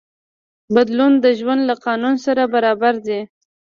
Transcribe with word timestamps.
بدلون 0.73 1.13
د 1.23 1.25
ژوند 1.39 1.61
له 1.69 1.75
قانون 1.85 2.15
سره 2.25 2.43
برابر 2.53 2.95
دی. 3.07 3.19